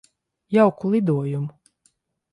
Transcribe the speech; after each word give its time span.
Jauku 0.53 0.85
lidojumu. 0.91 1.49